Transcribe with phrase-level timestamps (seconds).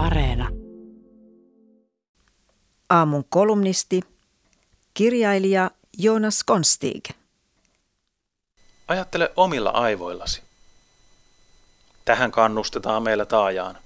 [0.00, 0.48] Areena.
[2.90, 4.00] Aamun kolumnisti,
[4.94, 7.04] kirjailija Jonas Konstig.
[8.88, 10.42] Ajattele omilla aivoillasi.
[12.04, 13.78] Tähän kannustetaan meillä taajaan.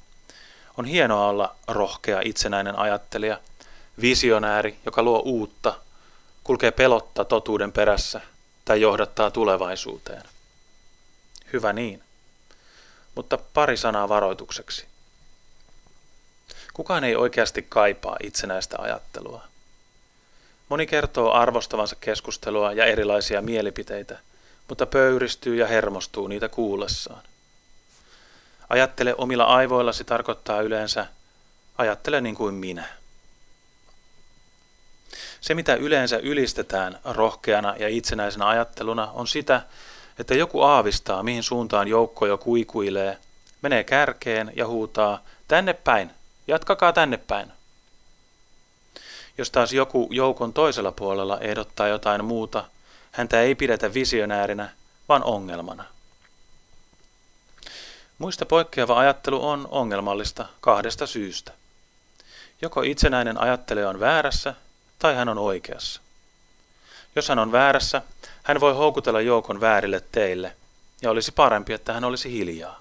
[0.76, 3.40] On hienoa olla rohkea itsenäinen ajattelija,
[4.00, 5.78] visionääri, joka luo uutta,
[6.44, 8.20] kulkee pelotta totuuden perässä
[8.64, 10.22] tai johdattaa tulevaisuuteen.
[11.52, 12.02] Hyvä niin.
[13.14, 14.93] Mutta pari sanaa varoitukseksi.
[16.74, 19.44] Kukaan ei oikeasti kaipaa itsenäistä ajattelua.
[20.68, 24.18] Moni kertoo arvostavansa keskustelua ja erilaisia mielipiteitä,
[24.68, 27.22] mutta pöyristyy ja hermostuu niitä kuullessaan.
[28.68, 31.06] Ajattele omilla aivoillasi tarkoittaa yleensä
[31.78, 32.84] ajattele niin kuin minä.
[35.40, 39.62] Se, mitä yleensä ylistetään rohkeana ja itsenäisenä ajatteluna, on sitä,
[40.18, 43.18] että joku aavistaa, mihin suuntaan joukko jo kuikuilee,
[43.62, 46.10] menee kärkeen ja huutaa, tänne päin,
[46.46, 47.52] jatkakaa tänne päin.
[49.38, 52.64] Jos taas joku joukon toisella puolella ehdottaa jotain muuta,
[53.12, 54.70] häntä ei pidetä visionäärinä,
[55.08, 55.84] vaan ongelmana.
[58.18, 61.52] Muista poikkeava ajattelu on ongelmallista kahdesta syystä.
[62.62, 64.54] Joko itsenäinen ajattelija on väärässä
[64.98, 66.00] tai hän on oikeassa.
[67.16, 68.02] Jos hän on väärässä,
[68.42, 70.56] hän voi houkutella joukon väärille teille,
[71.02, 72.80] ja olisi parempi, että hän olisi hiljaa.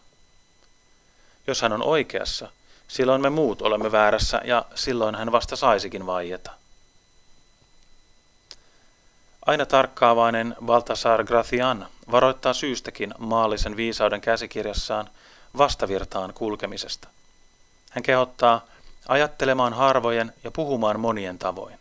[1.48, 2.52] Jos hän on oikeassa,
[2.88, 6.52] silloin me muut olemme väärässä ja silloin hän vasta saisikin vaieta.
[9.46, 15.10] Aina tarkkaavainen Baltasar Gracian varoittaa syystäkin maallisen viisauden käsikirjassaan
[15.58, 17.08] vastavirtaan kulkemisesta.
[17.92, 18.66] Hän kehottaa
[19.08, 21.80] ajattelemaan harvojen ja puhumaan monien tavoin.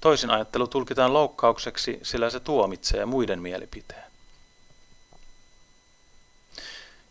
[0.00, 4.09] Toisin ajattelu tulkitaan loukkaukseksi, sillä se tuomitsee muiden mielipiteen.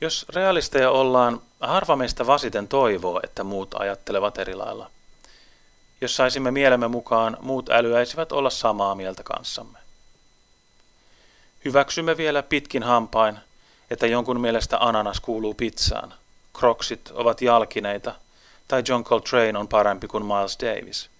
[0.01, 4.91] Jos realisteja ollaan, harva meistä vasiten toivoo, että muut ajattelevat eri lailla.
[6.01, 9.79] Jos saisimme mielemme mukaan, muut älyäisivät olla samaa mieltä kanssamme.
[11.65, 13.39] Hyväksymme vielä pitkin hampain,
[13.91, 16.13] että jonkun mielestä ananas kuuluu pizzaan,
[16.59, 18.15] kroksit ovat jalkineita
[18.67, 21.09] tai John Coltrane on parempi kuin Miles Davis–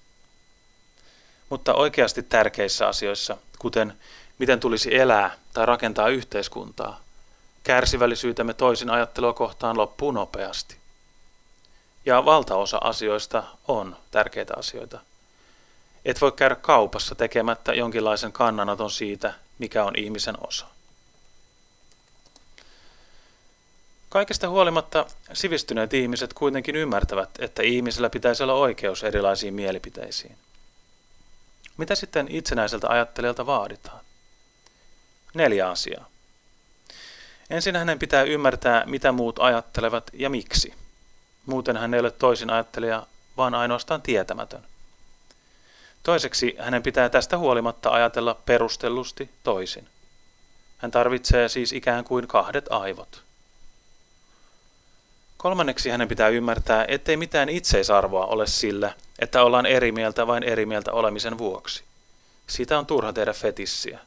[1.50, 3.94] mutta oikeasti tärkeissä asioissa, kuten
[4.39, 7.01] miten tulisi elää tai rakentaa yhteiskuntaa,
[7.63, 10.77] kärsivällisyytemme toisin ajattelua kohtaan loppuu nopeasti.
[12.05, 14.99] Ja valtaosa asioista on tärkeitä asioita.
[16.05, 20.65] Et voi käydä kaupassa tekemättä jonkinlaisen kannanoton siitä, mikä on ihmisen osa.
[24.09, 30.37] Kaikesta huolimatta sivistyneet ihmiset kuitenkin ymmärtävät, että ihmisellä pitäisi olla oikeus erilaisiin mielipiteisiin.
[31.77, 33.99] Mitä sitten itsenäiseltä ajattelijalta vaaditaan?
[35.33, 36.09] Neljä asiaa.
[37.49, 40.73] Ensin hänen pitää ymmärtää, mitä muut ajattelevat ja miksi.
[41.45, 44.65] Muuten hän ei ole toisin ajattelija, vaan ainoastaan tietämätön.
[46.03, 49.88] Toiseksi hänen pitää tästä huolimatta ajatella perustellusti toisin.
[50.77, 53.23] Hän tarvitsee siis ikään kuin kahdet aivot.
[55.38, 60.65] Kolmanneksi hänen pitää ymmärtää, ettei mitään itseisarvoa ole sillä, että ollaan eri mieltä vain eri
[60.65, 61.83] mieltä olemisen vuoksi.
[62.47, 63.99] Siitä on turha tehdä fetissiä.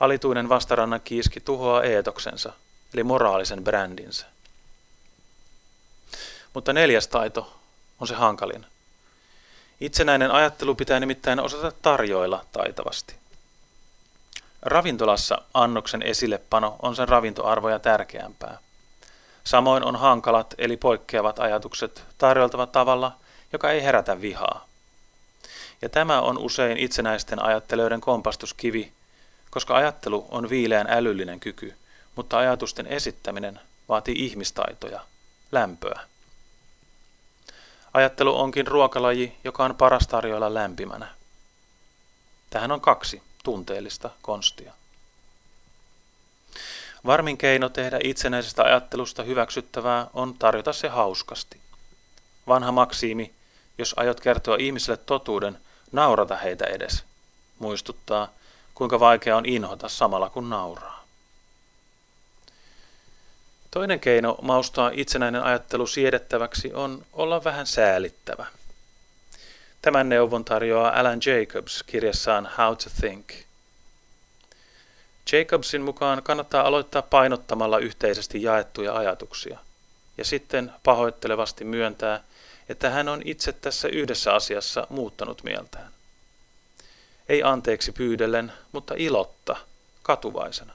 [0.00, 2.52] Alituinen vastarannan kiiski tuhoaa eetoksensa,
[2.94, 4.26] eli moraalisen brändinsä.
[6.54, 7.56] Mutta neljäs taito
[8.00, 8.66] on se hankalin.
[9.80, 13.14] Itsenäinen ajattelu pitää nimittäin osata tarjoilla taitavasti.
[14.62, 18.58] Ravintolassa annoksen esillepano on sen ravintoarvoja tärkeämpää.
[19.44, 23.12] Samoin on hankalat eli poikkeavat ajatukset tarjoltava tavalla,
[23.52, 24.66] joka ei herätä vihaa.
[25.82, 28.92] Ja tämä on usein itsenäisten ajattelijoiden kompastuskivi,
[29.50, 31.74] koska ajattelu on viileän älyllinen kyky,
[32.16, 35.00] mutta ajatusten esittäminen vaatii ihmistaitoja,
[35.52, 36.00] lämpöä.
[37.94, 41.08] Ajattelu onkin ruokalaji, joka on paras tarjoilla lämpimänä.
[42.50, 44.72] Tähän on kaksi tunteellista konstia.
[47.06, 51.60] Varmin keino tehdä itsenäisestä ajattelusta hyväksyttävää on tarjota se hauskasti.
[52.48, 53.34] Vanha maksiimi,
[53.78, 55.58] jos aiot kertoa ihmisille totuuden,
[55.92, 57.04] naurata heitä edes,
[57.58, 58.32] muistuttaa,
[58.80, 61.04] kuinka vaikea on inhota samalla kun nauraa.
[63.70, 68.46] Toinen keino maustaa itsenäinen ajattelu siedettäväksi on olla vähän säälittävä.
[69.82, 73.32] Tämän neuvon tarjoaa Alan Jacobs kirjassaan How to Think–
[75.32, 79.58] Jacobsin mukaan kannattaa aloittaa painottamalla yhteisesti jaettuja ajatuksia
[80.18, 82.24] ja sitten pahoittelevasti myöntää,
[82.68, 85.99] että hän on itse tässä yhdessä asiassa muuttanut mieltään.
[87.30, 89.56] Ei anteeksi pyydellen, mutta ilotta,
[90.02, 90.72] katuvaisena.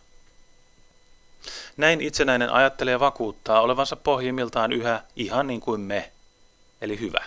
[1.78, 6.12] Näin itsenäinen ajattelija vakuuttaa olevansa pohjimmiltaan yhä ihan niin kuin me,
[6.82, 7.24] eli hyvä.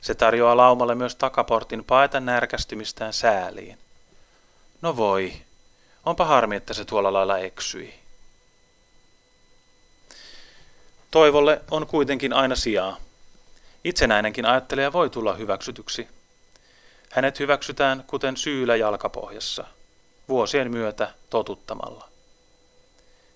[0.00, 3.78] Se tarjoaa laumalle myös takaportin paeta närkästymistään sääliin.
[4.82, 5.32] No voi,
[6.04, 7.94] onpa harmi, että se tuolla lailla eksyi.
[11.10, 12.96] Toivolle on kuitenkin aina sijaa.
[13.84, 16.17] Itsenäinenkin ajattelija voi tulla hyväksytyksi.
[17.10, 19.64] Hänet hyväksytään kuten syylä jalkapohjassa,
[20.28, 22.08] vuosien myötä totuttamalla.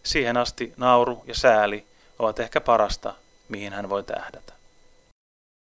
[0.02, 1.86] Siihen asti nauru ja sääli
[2.18, 3.14] ovat ehkä parasta,
[3.48, 4.52] mihin hän voi tähdätä.